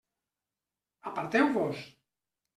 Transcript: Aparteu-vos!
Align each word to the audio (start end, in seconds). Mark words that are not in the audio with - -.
Aparteu-vos! 1.11 1.77